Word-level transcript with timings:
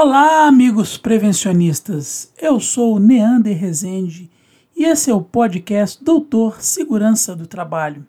Olá, 0.00 0.46
amigos 0.46 0.96
prevencionistas. 0.96 2.32
Eu 2.40 2.60
sou 2.60 3.00
Neander 3.00 3.58
Rezende 3.58 4.30
e 4.76 4.84
esse 4.84 5.10
é 5.10 5.14
o 5.14 5.20
podcast 5.20 6.04
Doutor 6.04 6.62
Segurança 6.62 7.34
do 7.34 7.48
Trabalho. 7.48 8.06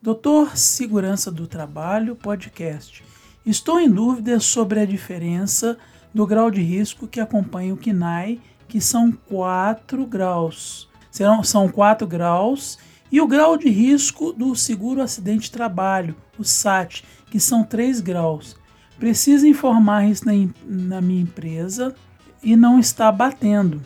Doutor 0.00 0.56
Segurança 0.56 1.30
do 1.30 1.46
Trabalho, 1.46 2.16
podcast. 2.16 3.04
Estou 3.44 3.78
em 3.78 3.90
dúvida 3.90 4.40
sobre 4.40 4.80
a 4.80 4.86
diferença 4.86 5.76
do 6.12 6.26
grau 6.26 6.50
de 6.50 6.60
risco 6.60 7.06
que 7.06 7.20
acompanha 7.20 7.74
o 7.74 7.76
KNAI, 7.76 8.40
que 8.66 8.80
são 8.80 9.12
4 9.12 10.06
graus. 10.06 10.88
Serão, 11.10 11.42
são 11.42 11.68
4 11.68 12.06
graus. 12.06 12.78
E 13.10 13.20
o 13.20 13.26
grau 13.26 13.56
de 13.56 13.68
risco 13.70 14.32
do 14.32 14.54
seguro 14.54 15.00
acidente 15.00 15.44
de 15.44 15.52
trabalho, 15.52 16.14
o 16.38 16.44
SAT, 16.44 17.02
que 17.30 17.40
são 17.40 17.64
3 17.64 18.00
graus. 18.00 18.56
Preciso 18.98 19.46
informar 19.46 20.08
isso 20.08 20.24
na, 20.26 20.32
na 20.64 21.00
minha 21.00 21.22
empresa 21.22 21.94
e 22.42 22.54
não 22.56 22.78
está 22.78 23.10
batendo. 23.10 23.82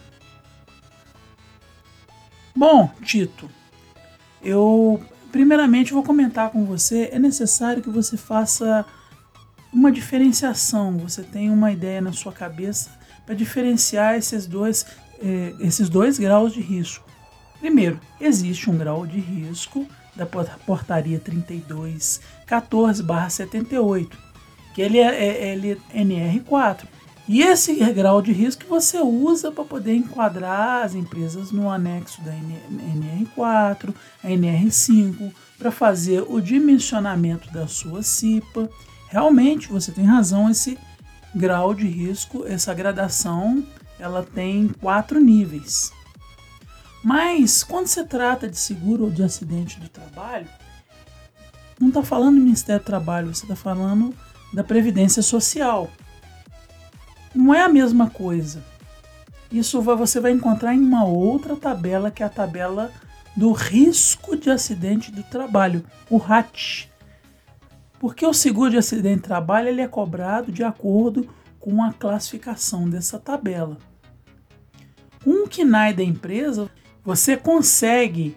Bom, 2.54 2.90
Tito, 3.02 3.48
eu 4.42 5.00
primeiramente 5.30 5.92
vou 5.92 6.02
comentar 6.02 6.50
com 6.50 6.64
você. 6.64 7.08
É 7.12 7.18
necessário 7.18 7.82
que 7.82 7.90
você 7.90 8.16
faça 8.16 8.84
uma 9.72 9.90
diferenciação, 9.90 10.98
você 10.98 11.22
tem 11.22 11.50
uma 11.50 11.72
ideia 11.72 12.00
na 12.00 12.12
sua 12.12 12.32
cabeça 12.32 12.90
para 13.24 13.34
diferenciar 13.34 14.16
esses 14.16 14.46
dois, 14.46 14.84
eh, 15.20 15.54
esses 15.60 15.88
dois 15.88 16.18
graus 16.18 16.52
de 16.52 16.60
risco. 16.60 17.06
Primeiro, 17.58 17.98
existe 18.20 18.68
um 18.68 18.76
grau 18.76 19.06
de 19.06 19.18
risco 19.18 19.86
da 20.14 20.26
portaria 20.26 21.18
3214/78, 21.18 24.18
que 24.74 24.82
ele 24.82 24.98
é, 24.98 25.14
é, 25.14 25.52
ele 25.52 25.80
é 25.90 26.02
NR4. 26.02 26.86
E 27.28 27.40
esse 27.40 27.76
grau 27.92 28.20
de 28.20 28.32
risco 28.32 28.64
você 28.68 28.98
usa 28.98 29.52
para 29.52 29.64
poder 29.64 29.94
enquadrar 29.94 30.84
as 30.84 30.94
empresas 30.94 31.52
no 31.52 31.70
anexo 31.70 32.20
da 32.22 32.32
NR4, 32.32 33.94
a 34.22 34.28
NR5, 34.28 35.32
para 35.56 35.70
fazer 35.70 36.22
o 36.28 36.40
dimensionamento 36.40 37.48
da 37.52 37.68
sua 37.68 38.02
CIPA 38.02 38.68
realmente 39.12 39.68
você 39.68 39.92
tem 39.92 40.06
razão, 40.06 40.48
esse 40.48 40.78
grau 41.34 41.74
de 41.74 41.86
risco, 41.86 42.46
essa 42.46 42.72
gradação, 42.72 43.62
ela 43.98 44.22
tem 44.22 44.68
quatro 44.68 45.20
níveis. 45.20 45.92
Mas 47.04 47.62
quando 47.62 47.88
se 47.88 48.02
trata 48.04 48.48
de 48.48 48.56
seguro 48.56 49.04
ou 49.04 49.10
de 49.10 49.22
acidente 49.22 49.78
do 49.78 49.88
trabalho, 49.88 50.48
não 51.78 51.88
está 51.88 52.02
falando 52.02 52.36
do 52.36 52.42
Ministério 52.42 52.80
do 52.80 52.86
Trabalho, 52.86 53.34
você 53.34 53.44
está 53.44 53.54
falando 53.54 54.14
da 54.50 54.64
Previdência 54.64 55.22
Social. 55.22 55.90
Não 57.34 57.54
é 57.54 57.60
a 57.60 57.68
mesma 57.68 58.08
coisa. 58.08 58.64
Isso 59.50 59.82
você 59.82 60.20
vai 60.20 60.32
encontrar 60.32 60.74
em 60.74 60.80
uma 60.80 61.04
outra 61.04 61.54
tabela, 61.54 62.10
que 62.10 62.22
é 62.22 62.26
a 62.26 62.30
tabela 62.30 62.90
do 63.36 63.52
risco 63.52 64.36
de 64.36 64.48
acidente 64.48 65.12
do 65.12 65.22
trabalho, 65.22 65.84
o 66.08 66.16
RAT. 66.16 66.88
Porque 68.02 68.26
o 68.26 68.34
seguro 68.34 68.68
de 68.68 68.78
acidente 68.78 69.18
de 69.18 69.22
trabalho 69.22 69.68
ele 69.68 69.80
é 69.80 69.86
cobrado 69.86 70.50
de 70.50 70.64
acordo 70.64 71.28
com 71.60 71.80
a 71.80 71.92
classificação 71.92 72.90
dessa 72.90 73.16
tabela. 73.16 73.78
Com 75.22 75.44
o 75.44 75.48
KNAI 75.48 75.94
da 75.94 76.02
empresa, 76.02 76.68
você 77.04 77.36
consegue 77.36 78.36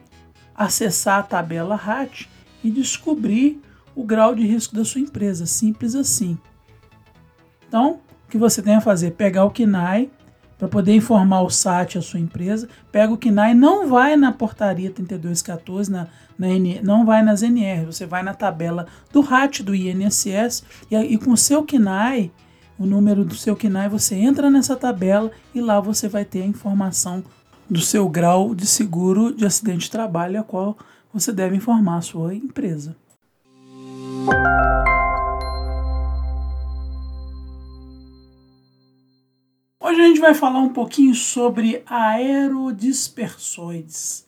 acessar 0.53 1.17
a 1.17 1.23
tabela 1.23 1.75
RAT 1.75 2.27
e 2.63 2.69
descobrir 2.69 3.59
o 3.95 4.03
grau 4.03 4.35
de 4.35 4.45
risco 4.45 4.75
da 4.75 4.85
sua 4.85 5.01
empresa, 5.01 5.47
simples 5.47 5.95
assim. 5.95 6.37
Então, 7.67 8.01
o 8.27 8.29
que 8.29 8.37
você 8.37 8.61
tem 8.61 8.75
a 8.75 8.81
fazer? 8.81 9.13
Pegar 9.13 9.45
o 9.45 9.51
KNAI 9.51 10.11
para 10.57 10.67
poder 10.67 10.95
informar 10.95 11.41
o 11.41 11.49
SAT, 11.49 11.97
a 11.97 12.01
sua 12.01 12.19
empresa, 12.19 12.67
pega 12.91 13.11
o 13.11 13.17
KNAI, 13.17 13.53
não 13.53 13.87
vai 13.87 14.15
na 14.15 14.31
portaria 14.31 14.89
3214, 14.89 15.91
na, 15.91 16.07
na 16.37 16.47
N, 16.47 16.79
não 16.81 17.05
vai 17.05 17.21
nas 17.21 17.43
NR, 17.43 17.85
você 17.85 18.05
vai 18.05 18.23
na 18.23 18.33
tabela 18.33 18.87
do 19.11 19.21
RAT 19.21 19.61
do 19.61 19.75
INSS 19.75 20.63
e, 20.89 20.95
e 20.95 21.17
com 21.17 21.31
o 21.31 21.37
seu 21.37 21.63
KNAI, 21.63 22.31
o 22.77 22.85
número 22.85 23.23
do 23.23 23.35
seu 23.35 23.55
KNAI, 23.55 23.89
você 23.89 24.15
entra 24.15 24.49
nessa 24.49 24.75
tabela 24.75 25.31
e 25.53 25.61
lá 25.61 25.79
você 25.79 26.07
vai 26.07 26.23
ter 26.25 26.41
a 26.41 26.47
informação 26.47 27.23
do 27.69 27.81
seu 27.81 28.07
grau 28.07 28.53
de 28.53 28.65
seguro 28.65 29.33
de 29.33 29.45
acidente 29.45 29.85
de 29.85 29.91
trabalho, 29.91 30.39
a 30.39 30.43
qual 30.43 30.77
você 31.13 31.31
deve 31.31 31.55
informar 31.55 31.97
a 31.97 32.01
sua 32.01 32.35
empresa. 32.35 32.95
Hoje 34.27 35.04
a 40.05 40.07
gente 40.07 40.21
vai 40.21 40.33
falar 40.33 40.59
um 40.59 40.69
pouquinho 40.69 41.13
sobre 41.15 41.83
aerodispersões. 41.85 44.23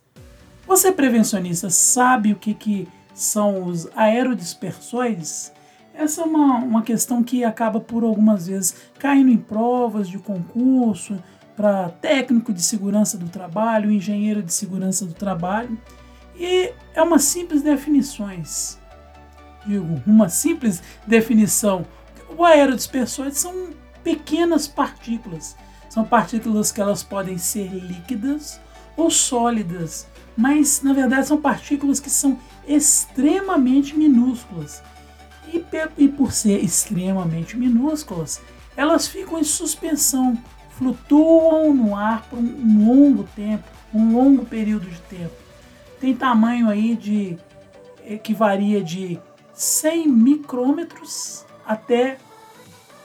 Você, 0.66 0.92
prevencionista, 0.92 1.70
sabe 1.70 2.34
o 2.34 2.36
que, 2.36 2.54
que 2.54 2.88
são 3.14 3.64
os 3.66 3.88
aerodispersões? 3.96 5.54
Essa 5.94 6.22
é 6.22 6.26
uma, 6.26 6.58
uma 6.58 6.82
questão 6.82 7.24
que 7.24 7.44
acaba 7.44 7.80
por 7.80 8.04
algumas 8.04 8.48
vezes 8.48 8.76
caindo 9.00 9.32
em 9.32 9.38
provas 9.38 10.10
de 10.10 10.18
concurso 10.18 11.22
para 11.56 11.90
técnico 11.90 12.52
de 12.52 12.62
segurança 12.62 13.18
do 13.18 13.30
trabalho, 13.30 13.92
engenheiro 13.92 14.44
de 14.44 14.54
segurança 14.54 15.06
do 15.06 15.14
trabalho. 15.14 15.80
E 16.36 16.74
é 16.94 17.02
uma 17.02 17.20
simples 17.20 17.62
definições. 17.62 18.78
Digo, 19.66 20.02
uma 20.06 20.28
simples 20.30 20.84
definição. 21.06 21.86
O 22.38 22.44
aerodispersões 22.44 23.38
são 23.38 23.70
pequenas 24.04 24.68
partículas. 24.68 25.56
São 25.90 26.04
partículas 26.04 26.72
que 26.72 26.82
elas 26.82 27.04
podem 27.04 27.38
ser 27.38 27.68
líquidas 27.70 28.60
ou 28.96 29.10
sólidas, 29.10 30.08
mas 30.36 30.82
na 30.82 30.94
verdade 30.94 31.28
são 31.28 31.40
partículas 31.40 32.00
que 32.00 32.10
são 32.10 32.40
extremamente 32.68 33.98
minúsculas. 33.98 34.84
E, 35.54 35.64
e 35.98 36.08
por 36.10 36.32
ser 36.32 36.64
extremamente 36.64 37.56
minúsculas, 37.58 38.42
elas 38.76 39.08
ficam 39.08 39.40
em 39.40 39.44
suspensão, 39.44 40.38
flutuam 40.78 41.74
no 41.74 41.96
ar 41.96 42.24
por 42.30 42.38
um 42.38 42.86
longo 42.86 43.24
tempo, 43.36 43.64
um 43.94 44.14
longo 44.14 44.46
período 44.46 44.88
de 44.90 45.00
tempo. 45.02 45.34
Tem 46.00 46.16
tamanho 46.16 46.70
aí 46.70 46.96
de 46.96 47.38
que 48.24 48.34
varia 48.34 48.84
de 48.84 49.20
100 49.54 50.08
micrômetros 50.08 51.46
até 51.66 52.18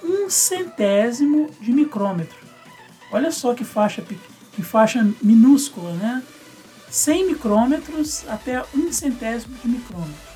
um 0.05 0.29
centésimo 0.29 1.51
de 1.61 1.73
micrômetro. 1.73 2.52
Olha 3.13 3.31
só 3.31 3.53
que 3.55 3.65
faixa, 3.65 4.03
que 4.03 4.63
faixa 4.63 5.07
minúscula, 5.23 5.93
né? 5.93 6.23
100 6.91 7.27
micrômetros 7.27 8.25
até 8.29 8.65
um 8.75 8.91
centésimo 8.93 9.55
de 9.63 9.69
micrômetros. 9.69 10.33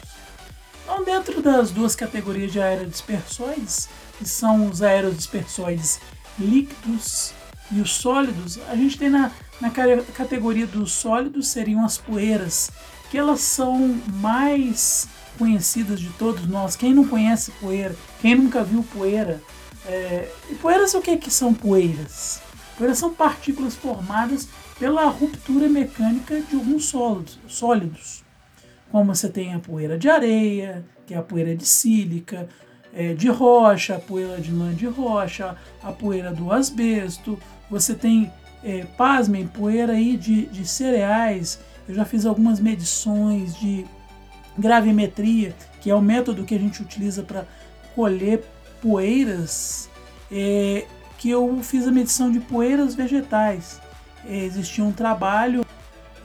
Então, 0.83 1.05
dentro 1.05 1.43
das 1.43 1.71
duas 1.71 1.97
categorias 1.97 2.53
de 2.53 2.61
aerodispersóides, 2.61 3.89
que 4.19 4.29
são 4.29 4.69
os 4.69 4.83
aerodispersóides 4.83 6.01
líquidos 6.39 7.33
e 7.71 7.81
os 7.81 7.93
sólidos, 7.93 8.59
a 8.69 8.77
gente 8.77 8.97
tem 8.97 9.11
na, 9.11 9.33
na 9.61 9.71
categoria 10.15 10.67
dos 10.67 10.93
sólidos 10.93 11.49
seriam 11.49 11.85
as 11.85 11.99
poeiras, 11.99 12.71
que 13.11 13.19
elas 13.19 13.41
são 13.41 14.01
mais 14.15 15.09
conhecidas 15.39 16.01
de 16.01 16.11
todos 16.11 16.47
nós. 16.47 16.77
Quem 16.77 16.95
não 16.95 17.07
conhece 17.07 17.51
poeira, 17.53 17.97
quem 18.21 18.35
nunca 18.35 18.63
viu 18.63 18.83
poeira, 18.83 19.43
é, 19.85 20.31
e 20.51 20.55
poeiras 20.55 20.95
o 20.95 21.01
que, 21.01 21.17
que 21.17 21.31
são 21.31 21.53
poeiras? 21.53 22.46
Poeiras 22.77 22.99
são 22.99 23.15
partículas 23.15 23.75
formadas 23.75 24.49
pela 24.79 25.07
ruptura 25.07 25.69
mecânica 25.69 26.41
de 26.41 26.55
alguns 26.55 26.87
sólidos, 26.87 27.39
sólidos. 27.49 28.25
Como 28.91 29.15
você 29.15 29.29
tem 29.29 29.55
a 29.55 29.59
poeira 29.59 29.99
de 29.99 30.09
areia, 30.09 30.85
que 31.07 31.15
é 31.15 31.17
a 31.17 31.23
poeira 31.23 31.57
de 31.57 31.65
sílica, 31.65 32.49
é, 32.93 33.15
de 33.15 33.29
rocha, 33.29 33.97
a 33.97 34.01
poeira 34.01 34.41
de 34.41 34.51
lã 34.51 34.75
de 34.75 34.87
rocha, 34.87 35.57
a 35.83 35.93
poeira 35.93 36.33
do 36.33 36.53
asbesto, 36.53 37.39
você 37.71 37.95
tem, 37.95 38.31
é, 38.63 38.85
pasmem, 38.97 39.47
poeira 39.47 39.93
aí 39.93 40.17
de, 40.17 40.47
de 40.47 40.67
cereais. 40.67 41.59
Eu 41.89 41.95
já 41.95 42.05
fiz 42.05 42.27
algumas 42.27 42.61
medições 42.61 43.55
de 43.59 43.87
gravimetria, 44.59 45.55
que 45.81 45.91
é 45.91 45.95
o 45.95 46.03
método 46.03 46.45
que 46.45 46.55
a 46.55 46.59
gente 46.59 46.83
utiliza 46.83 47.23
para 47.23 47.47
colher 47.95 48.45
poeiras, 48.83 49.89
é, 50.31 50.87
que 51.19 51.31
eu 51.31 51.61
fiz 51.63 51.87
a 51.87 51.93
medição 51.93 52.31
de 52.31 52.41
poeiras 52.41 52.95
vegetais. 52.95 53.81
É, 54.25 54.45
existia 54.45 54.85
um 54.85 54.93
trabalho, 54.93 55.65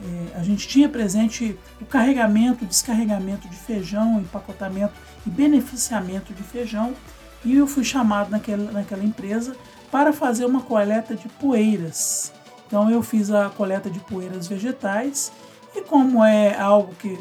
é, 0.02 0.38
a 0.38 0.42
gente 0.42 0.66
tinha 0.66 0.88
presente 0.88 1.56
o 1.80 1.86
carregamento, 1.86 2.66
descarregamento 2.66 3.48
de 3.48 3.56
feijão, 3.56 4.20
empacotamento 4.20 4.94
e 5.26 5.30
beneficiamento 5.30 6.34
de 6.34 6.42
feijão, 6.42 6.94
e 7.44 7.56
eu 7.56 7.66
fui 7.66 7.84
chamado 7.84 8.30
naquela, 8.30 8.72
naquela 8.72 9.04
empresa 9.04 9.56
para 9.90 10.12
fazer 10.12 10.44
uma 10.44 10.62
coleta 10.62 11.14
de 11.14 11.28
poeiras. 11.28 12.32
Então 12.66 12.90
eu 12.90 13.02
fiz 13.02 13.30
a 13.30 13.50
coleta 13.50 13.90
de 13.90 14.00
poeiras 14.00 14.46
vegetais 14.46 15.32
e 15.74 15.82
como 15.82 16.24
é 16.24 16.58
algo 16.58 16.94
que 16.94 17.18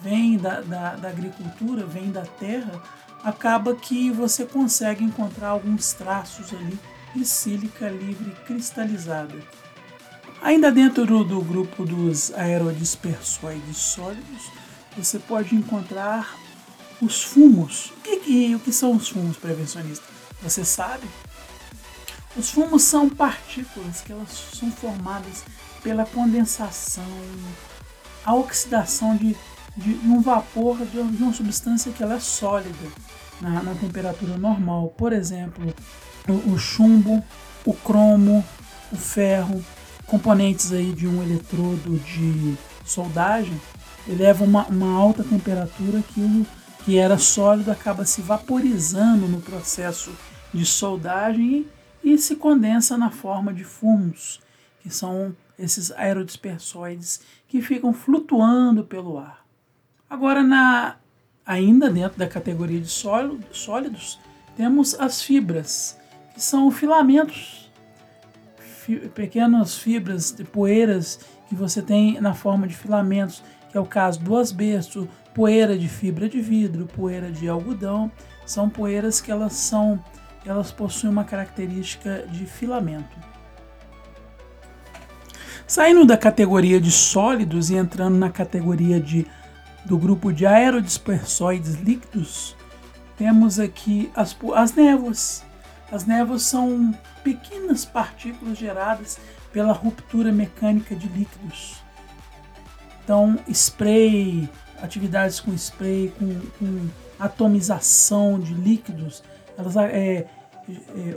vem 0.00 0.36
da, 0.36 0.60
da, 0.60 0.96
da 0.96 1.08
agricultura, 1.08 1.84
vem 1.84 2.10
da 2.10 2.22
terra, 2.22 2.82
acaba 3.22 3.74
que 3.74 4.10
você 4.10 4.44
consegue 4.44 5.04
encontrar 5.04 5.48
alguns 5.48 5.92
traços 5.92 6.52
ali 6.52 6.78
de 7.14 7.24
sílica 7.24 7.88
livre 7.88 8.30
cristalizada. 8.46 9.34
Ainda 10.40 10.72
dentro 10.72 11.24
do, 11.24 11.40
grupo 11.40 11.84
dos 11.84 12.32
aerodispersoides 12.34 13.76
sólidos, 13.76 14.50
você 14.96 15.18
pode 15.18 15.54
encontrar 15.54 16.36
os 17.00 17.22
fumos. 17.22 17.92
O 17.98 18.00
que, 18.00 18.16
que, 18.18 18.54
o 18.54 18.60
que 18.60 18.72
são 18.72 18.96
os 18.96 19.08
fumos 19.08 19.36
prevencionistas? 19.36 20.08
Você 20.42 20.64
sabe? 20.64 21.06
Os 22.36 22.50
fumos 22.50 22.82
são 22.82 23.08
partículas 23.08 24.00
que 24.00 24.12
elas 24.12 24.30
são 24.54 24.70
formadas 24.70 25.44
pela 25.82 26.06
condensação, 26.06 27.04
a 28.24 28.34
oxidação 28.34 29.16
de, 29.16 29.36
de 29.76 29.94
um 30.06 30.20
vapor 30.20 30.78
de, 30.86 30.98
uma 30.98 31.32
substância 31.32 31.92
que 31.92 32.02
ela 32.02 32.14
é 32.14 32.20
sólida 32.20 32.88
na, 33.40 33.62
na 33.62 33.74
temperatura 33.74 34.36
normal. 34.36 34.94
Por 34.96 35.12
exemplo, 35.12 35.74
o, 36.28 36.52
o, 36.52 36.58
chumbo, 36.58 37.22
o 37.64 37.72
cromo, 37.72 38.44
o 38.90 38.96
ferro, 38.96 39.64
componentes 40.06 40.72
aí 40.72 40.92
de 40.92 41.06
um 41.06 41.22
eletrodo 41.22 41.98
de 41.98 42.56
soldagem, 42.84 43.60
eleva 44.08 44.44
uma, 44.44 44.66
uma 44.66 44.94
alta 44.94 45.22
temperatura 45.22 46.02
que 46.02 46.20
o 46.20 46.46
que 46.84 46.98
era 46.98 47.16
sólido 47.16 47.70
acaba 47.70 48.04
se 48.04 48.20
vaporizando 48.20 49.28
no 49.28 49.40
processo 49.40 50.12
de 50.52 50.66
soldagem 50.66 51.66
e, 52.02 52.12
e 52.12 52.18
se 52.18 52.36
condensa 52.36 52.98
na 52.98 53.10
forma 53.10 53.52
de 53.54 53.64
fumos, 53.64 54.40
que 54.80 54.90
são 54.90 55.34
esses 55.58 55.92
aerodispersoides 55.92 57.20
que 57.46 57.62
ficam 57.62 57.92
flutuando 57.92 58.82
pelo 58.82 59.18
ar. 59.18 59.44
Agora, 60.10 60.42
na, 60.42 60.96
ainda 61.44 61.90
dentro 61.90 62.18
da 62.18 62.26
categoria 62.26 62.80
de 62.80 62.88
sólidos, 62.88 64.18
temos 64.56 64.98
as 64.98 65.22
fibras, 65.22 65.98
que 66.34 66.40
são 66.40 66.70
filamentos, 66.70 67.70
fi, 68.56 68.96
pequenas 69.08 69.76
fibras 69.76 70.30
de 70.30 70.44
poeiras 70.44 71.20
que 71.48 71.54
você 71.54 71.82
tem 71.82 72.20
na 72.20 72.34
forma 72.34 72.66
de 72.66 72.74
filamentos, 72.74 73.42
que 73.70 73.76
é 73.76 73.80
o 73.80 73.86
caso 73.86 74.20
do 74.20 74.36
asbesto, 74.36 75.08
poeira 75.34 75.78
de 75.78 75.88
fibra 75.88 76.28
de 76.28 76.40
vidro, 76.40 76.86
poeira 76.86 77.30
de 77.30 77.48
algodão, 77.48 78.10
são 78.44 78.68
poeiras 78.68 79.20
que 79.20 79.30
elas 79.30 79.54
são 79.54 80.02
elas 80.44 80.72
possuem 80.72 81.12
uma 81.12 81.24
característica 81.24 82.26
de 82.28 82.46
filamento. 82.46 83.16
Saindo 85.66 86.04
da 86.04 86.16
categoria 86.16 86.80
de 86.80 86.90
sólidos 86.90 87.70
e 87.70 87.76
entrando 87.76 88.16
na 88.16 88.28
categoria 88.28 89.00
de, 89.00 89.26
do 89.84 89.98
grupo 89.98 90.32
de 90.32 90.46
aerodispersoides 90.46 91.74
líquidos, 91.74 92.56
temos 93.16 93.58
aqui 93.58 94.10
as, 94.14 94.36
as 94.54 94.72
névoas. 94.74 95.44
As 95.90 96.06
névoas 96.06 96.42
são 96.42 96.94
pequenas 97.22 97.84
partículas 97.84 98.58
geradas 98.58 99.18
pela 99.52 99.72
ruptura 99.72 100.32
mecânica 100.32 100.96
de 100.96 101.06
líquidos. 101.08 101.82
Então, 103.04 103.38
spray, 103.48 104.48
atividades 104.80 105.40
com 105.40 105.52
spray, 105.54 106.12
com, 106.18 106.40
com 106.58 106.88
atomização 107.18 108.40
de 108.40 108.54
líquidos, 108.54 109.22
elas, 109.58 109.76
é, 109.76 109.90
é, 109.90 110.26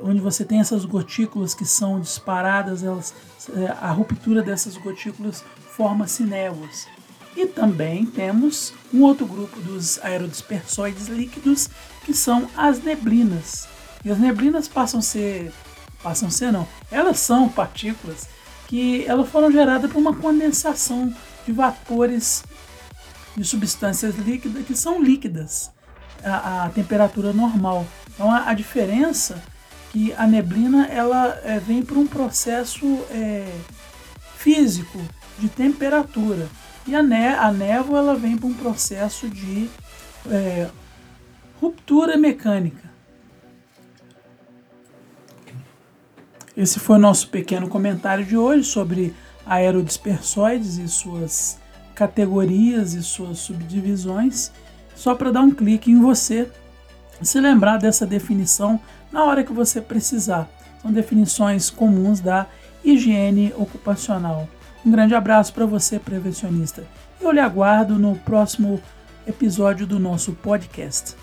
onde 0.03 0.19
você 0.19 0.43
tem 0.43 0.59
essas 0.59 0.85
gotículas 0.85 1.53
que 1.53 1.65
são 1.65 1.99
disparadas, 1.99 2.83
elas, 2.83 3.13
é, 3.55 3.67
a 3.81 3.91
ruptura 3.91 4.41
dessas 4.41 4.75
gotículas 4.77 5.43
forma-se 5.75 6.23
névoas. 6.23 6.87
E 7.35 7.45
também 7.45 8.05
temos 8.05 8.73
um 8.93 9.03
outro 9.03 9.25
grupo 9.25 9.59
dos 9.59 9.99
aerodispersoides 10.03 11.07
líquidos, 11.07 11.69
que 12.05 12.13
são 12.13 12.49
as 12.55 12.81
neblinas. 12.81 13.67
E 14.03 14.09
as 14.09 14.17
neblinas 14.17 14.67
passam 14.67 14.99
a 14.99 15.03
ser, 15.03 15.51
passam 16.01 16.29
a 16.29 16.31
ser 16.31 16.51
não, 16.51 16.67
elas 16.89 17.19
são 17.19 17.49
partículas 17.49 18.27
que 18.67 19.05
elas 19.05 19.29
foram 19.29 19.51
geradas 19.51 19.91
por 19.91 19.99
uma 19.99 20.15
condensação 20.15 21.13
de 21.45 21.51
vapores 21.51 22.43
de 23.35 23.43
substâncias 23.43 24.15
líquidas 24.15 24.65
que 24.65 24.75
são 24.75 25.01
líquidas 25.01 25.71
a, 26.23 26.65
a 26.65 26.69
temperatura 26.69 27.33
normal. 27.33 27.85
Então 28.13 28.31
a, 28.31 28.49
a, 28.49 28.53
diferença 28.53 29.43
que 29.91 30.13
a 30.13 30.25
neblina 30.25 30.87
ela 30.87 31.39
é, 31.43 31.59
vem 31.59 31.83
por 31.83 31.97
um 31.97 32.07
processo 32.07 32.85
é, 33.11 33.45
físico 34.37 34.99
de 35.37 35.49
temperatura 35.49 36.47
e 36.87 36.95
a, 36.95 37.01
ne 37.01 37.27
a 37.27 37.51
névoa 37.51 37.99
ela 37.99 38.15
vem 38.15 38.37
por 38.37 38.47
um 38.47 38.53
processo 38.53 39.27
de 39.29 39.69
é, 40.29 40.69
ruptura 41.59 42.17
mecânica. 42.17 42.85
Esse 46.55 46.79
foi 46.79 46.95
o 46.95 46.99
nosso 46.99 47.29
pequeno 47.29 47.67
comentário 47.67 48.23
de 48.23 48.37
hoje 48.37 48.63
sobre 48.63 49.13
aerodispersoides 49.45 50.77
e 50.77 50.87
suas 50.87 51.59
categorias 51.93 52.93
e 52.93 53.03
suas 53.03 53.39
subdivisões, 53.39 54.51
só 54.95 55.15
para 55.15 55.31
dar 55.31 55.41
um 55.41 55.51
clique 55.51 55.91
em 55.91 55.99
você 55.99 56.49
se 57.21 57.39
lembrar 57.39 57.77
dessa 57.77 58.05
definição 58.05 58.79
na 59.11 59.23
hora 59.23 59.43
que 59.43 59.53
você 59.53 59.81
precisar. 59.81 60.49
São 60.81 60.91
definições 60.91 61.69
comuns 61.69 62.19
da 62.19 62.47
higiene 62.83 63.53
ocupacional. 63.57 64.47
Um 64.85 64.91
grande 64.91 65.15
abraço 65.15 65.51
para 65.51 65.65
você, 65.65 65.97
prevencionista. 65.97 66.83
Eu 67.19 67.31
lhe 67.31 67.39
aguardo 67.39 67.97
no 67.97 68.15
próximo 68.17 68.79
episódio 69.25 69.87
do 69.87 69.97
nosso 69.97 70.33
podcast. 70.33 71.15